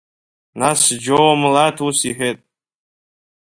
Нас 0.59 0.81
џьоумлаҭ 1.03 1.77
ус 1.87 1.99
иҳәеит… 2.09 2.39